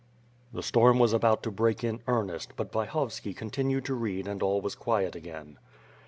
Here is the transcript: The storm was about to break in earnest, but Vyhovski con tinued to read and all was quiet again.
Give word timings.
The 0.51 0.63
storm 0.63 0.97
was 0.97 1.13
about 1.13 1.43
to 1.43 1.51
break 1.51 1.83
in 1.83 2.01
earnest, 2.07 2.53
but 2.55 2.71
Vyhovski 2.71 3.35
con 3.37 3.51
tinued 3.51 3.85
to 3.85 3.93
read 3.93 4.27
and 4.27 4.41
all 4.41 4.59
was 4.59 4.73
quiet 4.73 5.15
again. 5.15 5.59